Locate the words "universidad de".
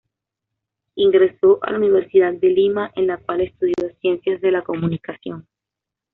1.77-2.49